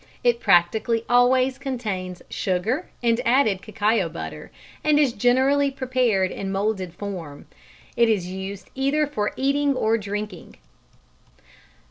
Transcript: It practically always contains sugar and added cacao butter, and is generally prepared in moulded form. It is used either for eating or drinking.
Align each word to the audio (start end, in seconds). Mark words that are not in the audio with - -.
It 0.23 0.39
practically 0.39 1.05
always 1.07 1.59
contains 1.59 2.23
sugar 2.27 2.89
and 3.03 3.21
added 3.23 3.61
cacao 3.61 4.09
butter, 4.09 4.49
and 4.83 4.97
is 4.99 5.13
generally 5.13 5.69
prepared 5.69 6.31
in 6.31 6.51
moulded 6.51 6.95
form. 6.95 7.45
It 7.95 8.09
is 8.09 8.25
used 8.25 8.71
either 8.73 9.05
for 9.05 9.31
eating 9.35 9.75
or 9.75 9.99
drinking. 9.99 10.55